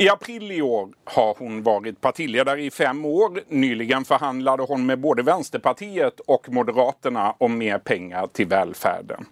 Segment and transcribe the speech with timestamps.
[0.00, 3.40] I april i år har hon varit partiledare i fem år.
[3.48, 9.26] Nyligen förhandlade hon med både Vänsterpartiet och Moderaterna om mer pengar till välfärden.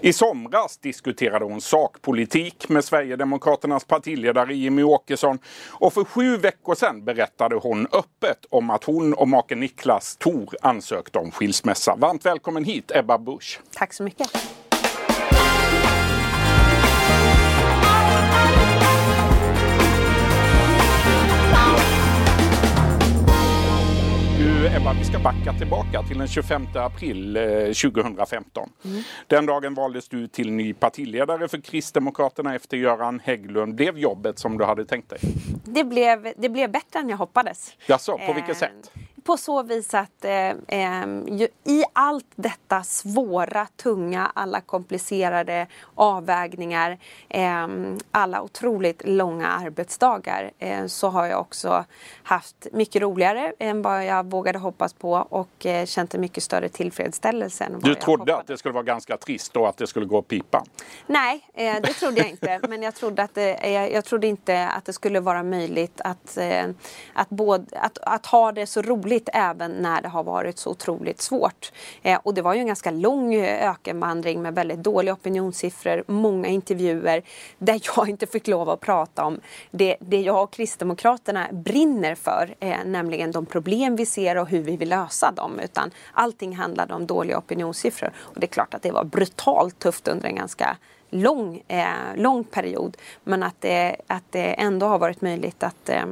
[0.00, 5.38] I somras diskuterade hon sakpolitik med Sverigedemokraternas partiledare Jimmy Åkesson
[5.70, 10.54] och för sju veckor sedan berättade hon öppet om att hon och maken Niklas Thor
[10.62, 11.96] ansökte om skilsmässa.
[11.96, 13.60] Varmt välkommen hit Ebba Busch.
[13.74, 14.59] Tack så mycket.
[25.10, 27.34] Ska backa tillbaka till den 25 april
[27.82, 28.70] 2015.
[28.84, 29.02] Mm.
[29.26, 33.74] Den dagen valdes du till ny partiledare för Kristdemokraterna efter Göran Hägglund.
[33.74, 35.18] Blev jobbet som du hade tänkt dig?
[35.64, 37.76] Det blev, det blev bättre än jag hoppades.
[37.86, 38.92] Jaså, på vilket eh, sätt?
[39.30, 41.06] På så vis att eh, eh,
[41.64, 47.68] i allt detta svåra, tunga, alla komplicerade avvägningar, eh,
[48.10, 51.84] alla otroligt långa arbetsdagar eh, så har jag också
[52.22, 56.68] haft mycket roligare än vad jag vågade hoppas på och eh, känt en mycket större
[56.68, 57.64] tillfredsställelse.
[57.64, 60.64] Än du trodde att det skulle vara ganska trist och att det skulle gå pipa?
[61.06, 62.60] Nej, eh, det trodde jag inte.
[62.68, 66.38] Men jag trodde, att det, jag trodde inte att det skulle vara möjligt att,
[67.12, 70.70] att, både, att, att ha det så roligt roligt även när det har varit så
[70.70, 71.72] otroligt svårt.
[72.02, 76.48] Eh, och det var ju en ganska lång eh, ökenvandring med väldigt dåliga opinionssiffror, många
[76.48, 77.22] intervjuer
[77.58, 79.40] där jag inte fick lov att prata om
[79.72, 84.62] det, det jag och Kristdemokraterna brinner för, eh, nämligen de problem vi ser och hur
[84.62, 85.60] vi vill lösa dem.
[85.60, 88.10] Utan allting handlade om dåliga opinionssiffror.
[88.18, 90.76] Och det är klart att det var brutalt tufft under en ganska
[91.10, 92.96] lång, eh, lång period.
[93.24, 96.04] Men att det, att det ändå har varit möjligt att eh,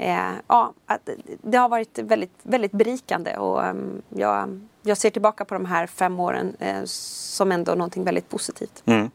[0.00, 0.72] Eh, ja,
[1.42, 5.86] det har varit väldigt, väldigt berikande och ehm, jag, jag ser tillbaka på de här
[5.86, 8.82] fem åren eh, som ändå någonting väldigt positivt.
[8.86, 9.10] Mm.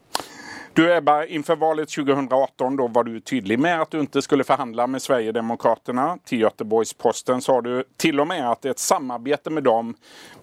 [0.75, 4.87] Du Ebba, inför valet 2018 då var du tydlig med att du inte skulle förhandla
[4.87, 6.17] med Sverigedemokraterna.
[6.25, 9.95] Till Göteborgs-Posten sa du till och med att ett samarbete med dem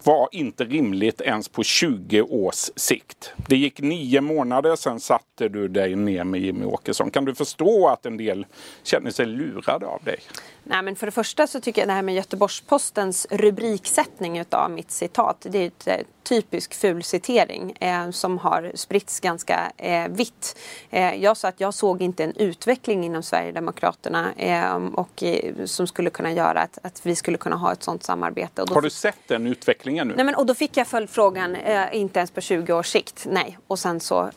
[0.04, 3.32] var inte rimligt ens på 20 års sikt.
[3.36, 7.10] Det gick nio månader, sen satte du dig ner med Jimmy Åkesson.
[7.10, 8.46] Kan du förstå att en del
[8.82, 10.18] känner sig lurade av dig?
[10.64, 14.90] Nej, men för det första så tycker jag det här med Göteborgs-Postens rubriksättning utav mitt
[14.90, 20.58] citat, det är ett eh, typisk fulcitering eh, som har spritts ganska eh, vitt.
[20.90, 25.86] Eh, jag sa att jag såg inte en utveckling inom Sverigedemokraterna eh, och eh, som
[25.86, 28.64] skulle kunna göra att, att, vi skulle kunna ha ett sådant samarbete.
[28.70, 30.14] har du sett den utvecklingen nu?
[30.16, 31.56] Nej, men, och då fick jag följdfrågan,
[31.92, 33.58] inte ens på 20 års sikt, nej.
[33.66, 34.30] Och sen så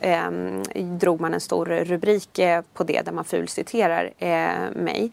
[1.00, 2.40] drog man en stor rubrik
[2.74, 4.14] på det där man fulciterar
[4.76, 5.12] mig.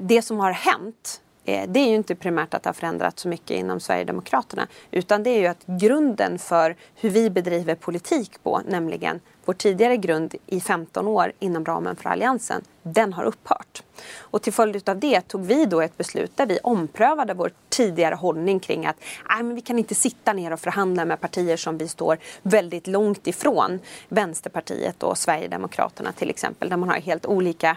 [0.00, 3.22] det som har hänt eh, Eh, det är ju inte primärt att det har förändrats
[3.22, 8.42] så mycket inom Sverigedemokraterna utan det är ju att grunden för hur vi bedriver politik
[8.42, 13.82] på, nämligen vår tidigare grund i 15 år inom ramen för Alliansen, den har upphört.
[14.18, 18.14] Och till följd av det tog vi då ett beslut där vi omprövade vår tidigare
[18.14, 18.96] hållning kring att
[19.28, 22.86] nej, men vi kan inte sitta ner och förhandla med partier som vi står väldigt
[22.86, 23.78] långt ifrån.
[24.08, 27.76] Vänsterpartiet och Sverigedemokraterna till exempel, där man har helt olika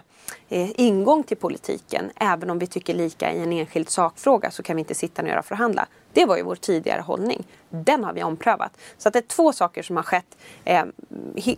[0.49, 2.11] eh, ingång till politiken.
[2.15, 5.37] Även om vi tycker lika i en enskild sakfråga så kan vi inte sitta ner
[5.37, 5.87] och förhandla.
[6.15, 7.43] Det var ju vår tidigare hållning.
[7.69, 8.77] Den har vi omprövat.
[8.97, 10.37] Så att det är två saker som har skett.
[10.63, 10.83] Eh,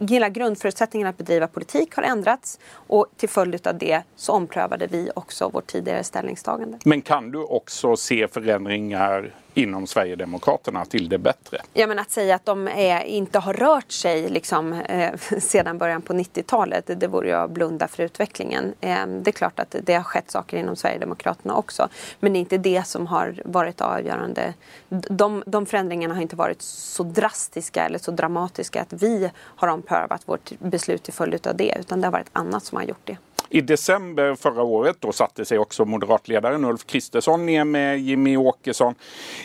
[0.09, 5.09] hela grundförutsättningen att bedriva politik har ändrats och till följd av det så omprövade vi
[5.15, 6.77] också vårt tidigare ställningstagande.
[6.85, 11.61] Men kan du också se förändringar inom Sverigedemokraterna till det bättre?
[11.73, 16.01] Ja men att säga att de är, inte har rört sig liksom, eh, sedan början
[16.01, 18.73] på 90-talet, det, det vore ju att blunda för utvecklingen.
[18.81, 21.89] Eh, det är klart att det har skett saker inom Sverigedemokraterna också.
[22.19, 24.53] Men det är inte det som har varit avgörande.
[24.89, 30.21] De, de förändringarna har inte varit så drastiska eller så dramatiska att vi har omprövat
[30.25, 31.77] vårt beslut till följd av det.
[31.79, 33.17] Utan det har varit annat som har gjort det.
[33.49, 38.95] I december förra året då satte sig också moderatledaren Ulf Kristersson ner med Jimmy Åkesson.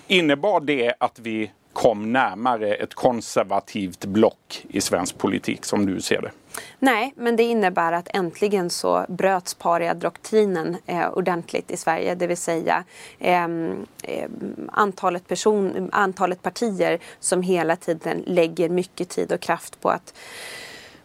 [0.07, 6.23] Innebar det att vi kom närmare ett konservativt block i svensk politik som du ser
[6.23, 6.31] det?
[6.79, 12.15] Nej, men det innebär att äntligen så bröts paria-doktrinen eh, ordentligt i Sverige.
[12.15, 12.85] Det vill säga
[13.19, 13.49] eh,
[14.69, 20.15] antalet, person, antalet partier som hela tiden lägger mycket tid och kraft på att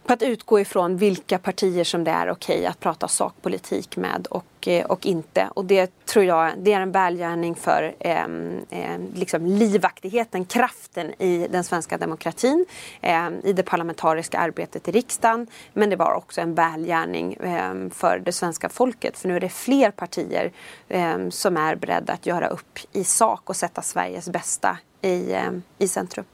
[0.08, 4.68] på att utgå ifrån vilka partier som det är okej att prata sakpolitik med och,
[4.68, 5.48] eh, och inte.
[5.54, 8.24] Och det tror jag det är en välgärning för eh,
[8.70, 12.66] eh, liksom livaktigheten, kraften i den svenska demokratin,
[13.00, 15.46] eh, i det parlamentariska arbetet i riksdagen.
[15.72, 19.48] Men det var också en välgärning eh, för det svenska folket för nu är det
[19.48, 20.52] fler partier
[20.88, 25.62] eh, som är beredda att göra upp i sak och sätta Sveriges bästa i, ehm,
[25.78, 26.24] i centrum.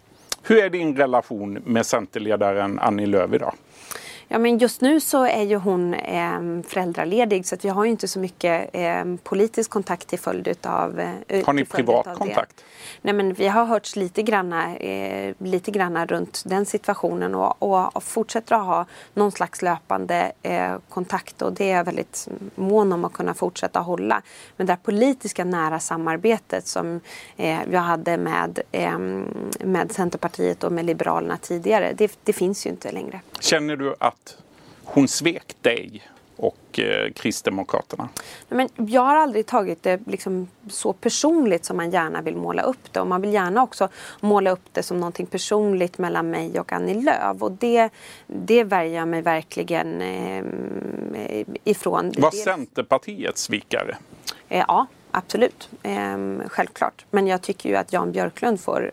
[0.46, 3.54] Hur är din relation med Centerledaren Annie Lööf idag?
[4.28, 7.90] Ja, men just nu så är ju hon eh, föräldraledig så att vi har ju
[7.90, 11.00] inte så mycket eh, politisk kontakt till följd utav...
[11.28, 12.56] Eh, har ni privat kontakt?
[12.56, 12.62] Det.
[13.02, 17.96] Nej, men vi har hörts lite granna, eh, lite granna runt den situationen och, och,
[17.96, 22.92] och, fortsätter att ha någon slags löpande eh, kontakt och det är jag väldigt mån
[22.92, 24.22] om att kunna fortsätta hålla.
[24.56, 27.00] Men det här politiska nära samarbetet som
[27.36, 28.98] eh, jag hade med, eh,
[29.60, 33.20] med Centerpartiet och med Liberalerna tidigare, det, det finns ju inte längre.
[33.44, 34.36] Känner du att
[34.84, 36.02] hon svek dig
[36.36, 38.08] och eh, Kristdemokraterna?
[38.48, 42.92] Men jag har aldrig tagit det liksom så personligt som man gärna vill måla upp
[42.92, 43.00] det.
[43.00, 43.88] Och man vill gärna också
[44.20, 47.42] måla upp det som någonting personligt mellan mig och Annie Lööf.
[47.42, 47.90] Och det,
[48.26, 50.44] det värjer jag mig verkligen eh,
[51.64, 52.12] ifrån.
[52.18, 53.96] Var Centerpartiet svikare?
[54.48, 55.68] Eh, ja, absolut.
[55.82, 57.04] Eh, självklart.
[57.10, 58.90] Men jag tycker ju att Jan Björklund får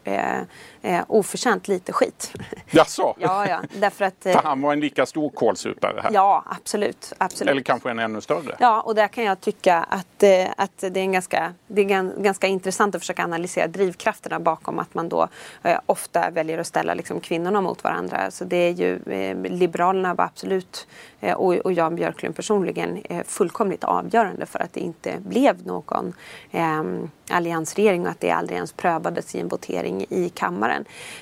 [0.81, 2.33] eh, oförtjänt lite skit.
[2.71, 3.15] Jaså?
[3.19, 3.61] ja, ja.
[3.79, 4.25] Därför att...
[4.25, 6.11] Eh, För han var en lika stor kålsupare här?
[6.13, 7.51] Ja, absolut, absolut.
[7.51, 8.55] Eller kanske en ännu större?
[8.59, 12.21] Ja, och där kan jag tycka att, eh, att det är, en ganska, det är
[12.21, 15.27] ganska intressant att försöka analysera drivkrafterna bakom att man då
[15.63, 18.31] eh, ofta väljer att ställa liksom, kvinnorna mot varandra.
[18.31, 20.87] Så det är ju, eh, Liberalerna var absolut,
[21.19, 26.13] eh, och, och Jan Björklund personligen, fullkomligt avgörande för att det inte blev någon
[26.51, 30.70] ehm, alliansregering och att det aldrig ens prövades i en votering i kammaren.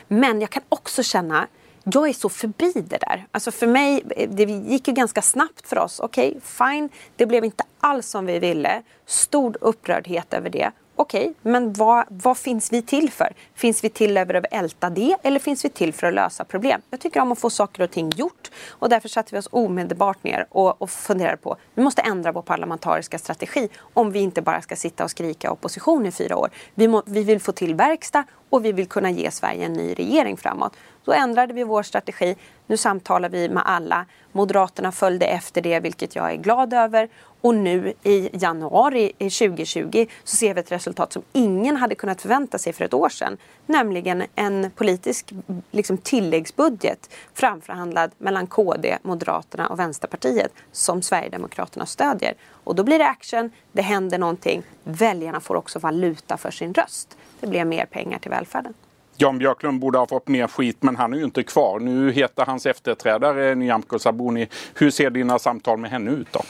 [0.07, 1.47] Men jag kan också känna
[1.83, 3.27] jag är så förbi det där.
[3.31, 5.99] Alltså för mig, det gick ju ganska snabbt för oss.
[5.99, 8.83] Okej, okay, fine, det blev inte alls som vi ville.
[9.05, 10.71] Stor upprördhet över det.
[11.01, 13.33] Okej, okay, men vad, vad, finns vi till för?
[13.55, 16.81] Finns vi till över att älta det eller finns vi till för att lösa problem?
[16.89, 20.23] Jag tycker om att få saker och ting gjort och därför satte vi oss omedelbart
[20.23, 24.61] ner och, och funderade på vi måste ändra vår parlamentariska strategi om vi inte bara
[24.61, 26.49] ska sitta och skrika opposition i fyra år.
[26.75, 29.93] Vi, må, vi vill få till verkstad och vi vill kunna ge Sverige en ny
[29.93, 30.73] regering framåt.
[31.09, 32.35] Då ändrade vi vår strategi.
[32.67, 34.05] Nu samtalar vi med alla.
[34.31, 37.09] Moderaterna följde efter det, vilket jag är glad över.
[37.41, 42.57] Och nu i januari 2020 så ser vi ett resultat som ingen hade kunnat förvänta
[42.57, 43.37] sig för ett år sedan.
[43.65, 45.33] Nämligen en politisk
[45.71, 52.33] liksom, tilläggsbudget framförhandlad mellan KD, Moderaterna och Vänsterpartiet som Sverigedemokraterna stödjer.
[52.63, 54.63] Och då blir det action, det händer någonting.
[54.83, 57.17] Väljarna får också valuta för sin röst.
[57.39, 58.73] Det blir mer pengar till välfärden.
[59.21, 61.79] Jan Björklund borde ha fått mer skit men han är ju inte kvar.
[61.79, 64.47] Nu heter hans efterträdare Nyamko Sabuni.
[64.73, 66.41] Hur ser dina samtal med henne ut då?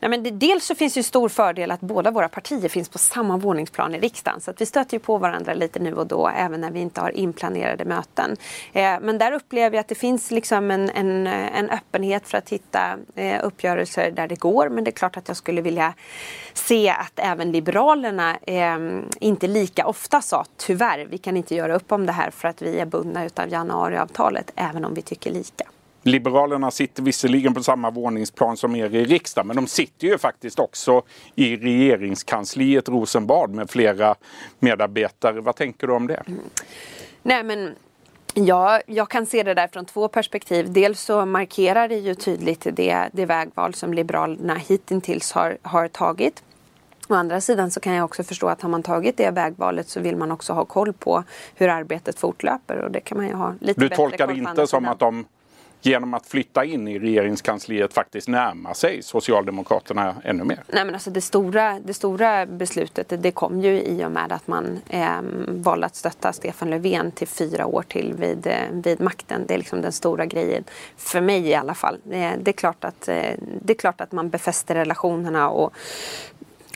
[0.00, 2.88] Nej, men det, dels så finns det ju stor fördel att båda våra partier finns
[2.88, 4.40] på samma våningsplan i riksdagen.
[4.40, 7.00] Så att vi stöter ju på varandra lite nu och då även när vi inte
[7.00, 8.36] har inplanerade möten.
[8.72, 12.48] Eh, men där upplever jag att det finns liksom en, en, en öppenhet för att
[12.48, 14.68] hitta eh, uppgörelser där det går.
[14.68, 15.94] Men det är klart att jag skulle vilja
[16.54, 18.78] se att även Liberalerna eh,
[19.20, 22.62] inte lika ofta sa tyvärr, vi kan inte göra upp om det här för att
[22.62, 25.64] vi är bundna utav januariavtalet även om vi tycker lika.
[26.02, 30.58] Liberalerna sitter visserligen på samma våningsplan som er i riksdagen men de sitter ju faktiskt
[30.58, 31.02] också
[31.34, 34.14] i regeringskansliet Rosenbad med flera
[34.58, 35.40] medarbetare.
[35.40, 36.22] Vad tänker du om det?
[36.26, 36.40] Mm.
[37.22, 37.74] Nej men
[38.38, 40.72] Ja, jag kan se det där från två perspektiv.
[40.72, 46.42] Dels så markerar det ju tydligt det, det vägval som Liberalerna hittills har, har tagit.
[47.08, 50.00] Å andra sidan så kan jag också förstå att har man tagit det vägvalet så
[50.00, 51.24] vill man också ha koll på
[51.54, 54.88] hur arbetet fortlöper och det kan man ju ha lite Du tolkar det inte som
[54.88, 55.24] att de
[55.86, 60.62] genom att flytta in i regeringskansliet faktiskt närma sig Socialdemokraterna ännu mer?
[60.68, 64.46] Nej men alltså det stora, det stora beslutet det, kom ju i och med att
[64.46, 65.08] man eh,
[65.48, 69.44] valde att stötta Stefan Löfven till fyra år till vid, eh, vid makten.
[69.48, 70.64] Det är liksom den stora grejen.
[70.96, 71.98] För mig i alla fall.
[72.10, 75.72] Eh, det, är klart att, eh, det är klart att man befäster relationerna och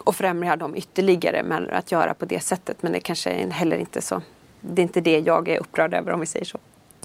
[0.01, 2.83] och främjar dem ytterligare med att göra på det sättet.
[2.83, 4.23] Men det kanske är heller inte så.
[4.61, 6.59] Det är inte det jag är upprörd över om vi säger så.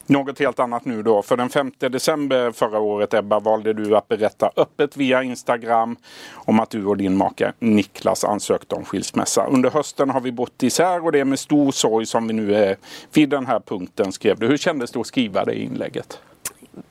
[0.08, 1.22] Något helt annat nu då.
[1.22, 5.96] För den 5 december förra året Ebba valde du att berätta öppet via Instagram
[6.34, 9.46] om att du och din make Niklas ansökte om skilsmässa.
[9.46, 12.56] Under hösten har vi bott isär och det är med stor sorg som vi nu
[12.56, 12.78] är
[13.14, 14.48] vid den här punkten skrev du.
[14.48, 16.20] Hur kändes det att skriva det inlägget?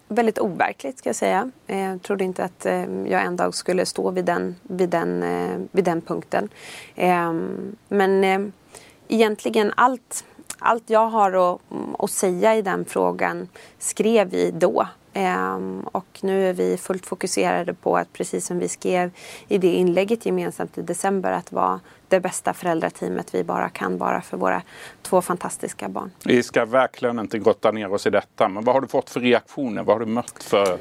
[0.08, 1.50] Väldigt overkligt ska jag säga.
[1.66, 5.22] Eh, jag trodde inte att eh, jag en dag skulle stå vid den, vid den,
[5.22, 6.48] eh, vid den punkten.
[6.94, 8.52] Ehm, men
[9.08, 10.24] egentligen allt,
[10.58, 11.60] allt jag har att,
[11.98, 13.48] att säga i den frågan
[13.78, 14.86] skrev vi då.
[15.84, 19.10] Och nu är vi fullt fokuserade på att precis som vi skrev
[19.48, 24.20] i det inlägget gemensamt i december att vara det bästa föräldrateamet vi bara kan vara
[24.20, 24.62] för våra
[25.02, 26.10] två fantastiska barn.
[26.24, 29.20] Vi ska verkligen inte grotta ner oss i detta, men vad har du fått för
[29.20, 29.82] reaktioner?
[29.82, 30.78] Vad har du mött för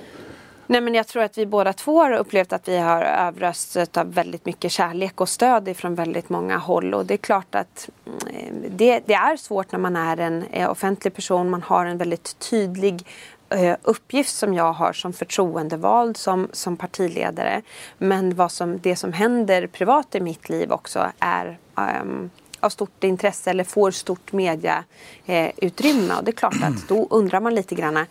[0.68, 4.14] Nej, men jag tror att vi båda två har upplevt att vi har överröstats av
[4.14, 6.94] väldigt mycket kärlek och stöd ifrån väldigt många håll.
[6.94, 11.14] Och det är klart att mm, det, det är svårt när man är en offentlig
[11.14, 11.50] person.
[11.50, 13.04] Man har en väldigt tydlig eh,
[13.84, 17.62] uppgift som jag har som förtroendevald, som, som partiledare.
[17.98, 22.30] Men vad som, det som händer privat i mitt liv också är um,
[22.60, 26.14] av stort intresse eller får stort mediautrymme.
[26.14, 28.06] Eh, och det är klart att då undrar man lite grann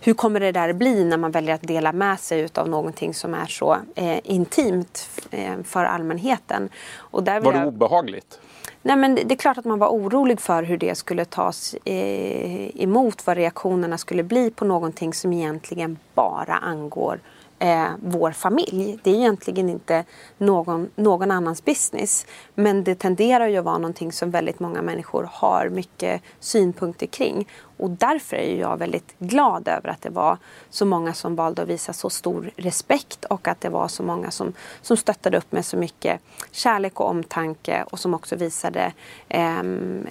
[0.00, 3.34] hur kommer det där bli när man väljer att dela med sig av någonting som
[3.34, 6.68] är så eh, intimt eh, för allmänheten?
[6.96, 7.68] Och där var det jag...
[7.68, 8.38] obehagligt?
[8.86, 12.82] Nej, men det är klart att man var orolig för hur det skulle tas eh,
[12.82, 17.20] emot, vad reaktionerna skulle bli på någonting som egentligen bara angår
[17.64, 18.98] eh, vår familj.
[19.02, 20.04] Det är egentligen inte
[20.38, 22.26] någon, någon annans business.
[22.54, 27.48] Men det tenderar ju att vara någonting som väldigt många människor har mycket synpunkter kring.
[27.76, 30.38] Och därför är jag väldigt glad över att det var
[30.70, 34.30] så många som valde att visa så stor respekt och att det var så många
[34.30, 34.52] som,
[34.82, 38.92] som stöttade upp med så mycket kärlek och omtanke och som också visade
[39.28, 39.62] eh,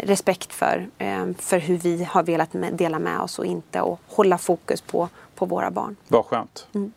[0.04, 4.38] respekt för, eh, för hur vi har velat dela med oss och inte och hålla
[4.38, 5.96] fokus på, på våra barn.
[6.08, 6.68] Vad skönt.
[6.74, 6.94] Mm.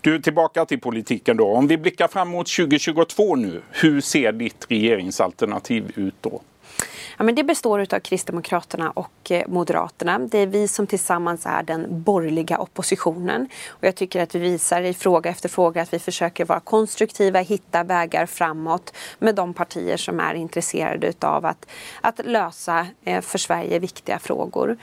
[0.00, 1.46] Du, tillbaka till politiken då.
[1.46, 6.42] Om vi blickar fram mot 2022 nu, hur ser ditt regeringsalternativ ut då?
[7.18, 10.18] Ja, men det består av Kristdemokraterna och eh, Moderaterna.
[10.18, 13.48] Det är vi som tillsammans är den borgerliga oppositionen.
[13.68, 17.38] Och jag tycker att vi visar i fråga efter fråga att vi försöker vara konstruktiva,
[17.38, 21.66] hitta vägar framåt med de partier som är intresserade av att,
[22.00, 24.76] att lösa eh, för Sverige viktiga frågor.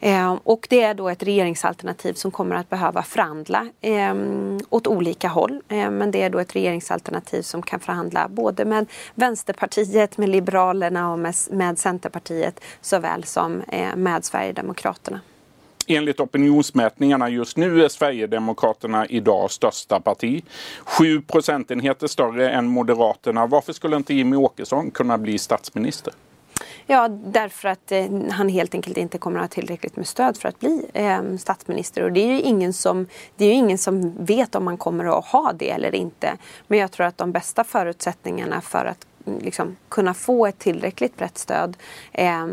[0.00, 4.14] Eh, och det är då ett regeringsalternativ som kommer att behöva förhandla eh,
[4.70, 5.62] åt olika håll.
[5.68, 11.18] Men det är då ett regeringsalternativ som kan förhandla både med Vänsterpartiet, med Liberalerna och
[11.18, 15.20] med, med Centerpartiet såväl som eh, med Sverigedemokraterna.
[15.86, 20.44] Enligt opinionsmätningarna just nu är Sverigedemokraterna idag största parti.
[20.84, 23.46] Sju procentenheter större än Moderaterna.
[23.46, 26.12] Varför skulle inte Jimmy Åkesson kunna bli statsminister?
[26.86, 30.48] Ja, därför att eh, han helt enkelt inte kommer att ha tillräckligt med stöd för
[30.48, 32.02] att bli eh, statsminister.
[32.02, 33.06] Och det är ju ingen som,
[33.36, 36.36] det är ingen som vet om han kommer att ha det eller inte.
[36.66, 39.06] Men jag tror att de bästa förutsättningarna för att
[39.40, 41.76] liksom, kunna få ett tillräckligt brett stöd
[42.12, 42.46] eh,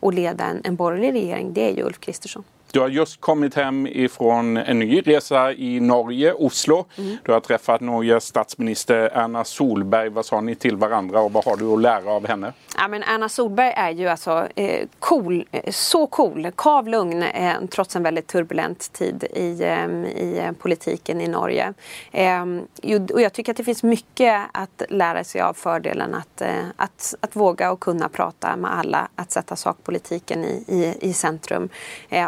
[0.00, 2.44] och leda en, en borgerlig regering, det är ju Ulf Kristersson.
[2.72, 6.84] Du har just kommit hem ifrån en ny resa i Norge, Oslo.
[6.98, 7.16] Mm.
[7.22, 10.08] Du har träffat Norges statsminister Erna Solberg.
[10.08, 12.52] Vad sa ni till varandra och vad har du att lära av henne?
[12.76, 17.96] Ja, men Erna Solberg är ju alltså eh, cool, eh, så cool, kavlugn eh, trots
[17.96, 19.86] en väldigt turbulent tid i, eh,
[20.24, 21.74] i politiken i Norge.
[22.12, 22.44] Eh,
[23.14, 27.14] och jag tycker att det finns mycket att lära sig av fördelen att, eh, att,
[27.20, 31.68] att våga och kunna prata med alla, att sätta sakpolitiken i, i, i centrum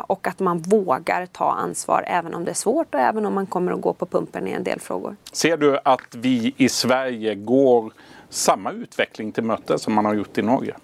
[0.06, 3.46] och att man vågar ta ansvar även om det är svårt och även om man
[3.46, 5.16] kommer att gå på pumpen i en del frågor.
[5.32, 7.92] Ser du att vi i Sverige går
[8.28, 10.75] samma utveckling till mötes som man har gjort i Norge?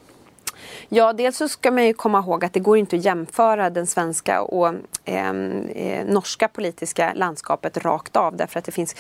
[0.89, 3.87] Ja, dels så ska man ju komma ihåg att det går inte att jämföra den
[3.87, 4.75] svenska och
[5.05, 8.97] ehm, eh, norska politiska landskapet rakt av därför att det finns,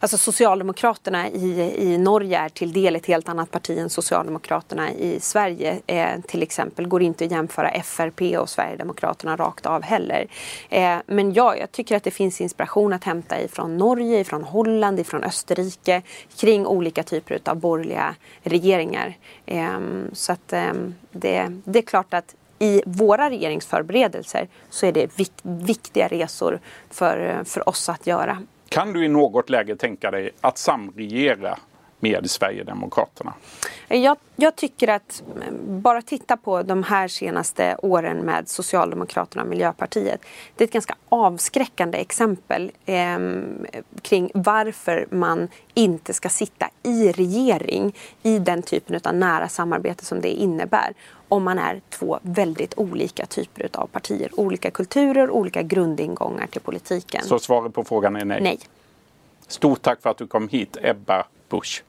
[0.00, 5.20] alltså Socialdemokraterna i, i Norge är till del ett helt annat parti än Socialdemokraterna i
[5.20, 6.86] Sverige eh, till exempel.
[6.86, 10.26] Går inte att jämföra FRP och Sverigedemokraterna rakt av heller.
[10.68, 15.00] Eh, men ja, jag tycker att det finns inspiration att hämta ifrån Norge, ifrån Holland,
[15.00, 16.02] ifrån Österrike
[16.36, 19.16] kring olika typer av borgerliga regeringar.
[19.46, 24.92] Ehm, så att ehm, det det, det är klart att i våra regeringsförberedelser så är
[24.92, 26.60] det vik viktiga resor
[26.90, 28.42] för, för oss att göra.
[28.68, 31.58] Kan du i något läge tänka dig att samregera
[32.00, 33.34] med Sverigedemokraterna?
[33.88, 35.22] Jag, jag, tycker att
[35.64, 40.20] bara titta på de här senaste åren med Socialdemokraterna och Miljöpartiet.
[40.56, 43.18] Det är ett ganska avskräckande exempel eh,
[44.02, 50.20] kring varför man inte ska sitta i regering i den typen av nära samarbete som
[50.20, 50.94] det innebär
[51.30, 54.30] om man är två väldigt olika typer av partier.
[54.32, 57.24] Olika kulturer, olika grundingångar till politiken.
[57.24, 58.40] Så svaret på frågan är nej?
[58.42, 58.58] Nej.
[59.48, 61.84] Stort tack för att du kom hit, Ebba Busch.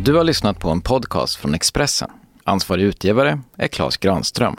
[0.00, 2.10] Du har lyssnat på en podcast från Expressen.
[2.44, 4.56] Ansvarig utgivare är Klas Granström.